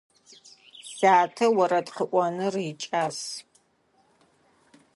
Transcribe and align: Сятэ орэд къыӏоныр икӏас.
Сятэ 0.95 1.45
орэд 1.61 1.87
къыӏоныр 1.95 2.55
икӏас. 2.69 3.19